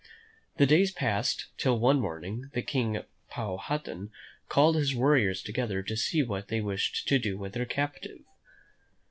The 0.57 0.65
days 0.65 0.91
passed, 0.91 1.49
till 1.59 1.77
one 1.77 1.99
morning 1.99 2.49
the 2.55 2.63
King, 2.63 3.03
Powhatan, 3.29 4.09
called 4.49 4.75
his 4.75 4.95
warriors 4.95 5.43
together 5.43 5.83
to 5.83 5.95
see 5.95 6.23
what 6.23 6.47
they 6.47 6.59
wished 6.59 7.07
to 7.07 7.19
do 7.19 7.37
with 7.37 7.53
their 7.53 7.67
captive. 7.67 8.21